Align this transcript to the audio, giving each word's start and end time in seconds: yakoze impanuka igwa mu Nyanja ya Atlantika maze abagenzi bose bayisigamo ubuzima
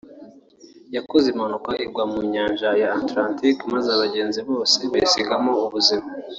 yakoze 0.95 1.25
impanuka 1.29 1.69
igwa 1.85 2.03
mu 2.11 2.19
Nyanja 2.33 2.69
ya 2.81 2.89
Atlantika 3.01 3.61
maze 3.73 3.89
abagenzi 3.91 4.39
bose 4.49 4.77
bayisigamo 4.91 5.51
ubuzima 5.65 6.07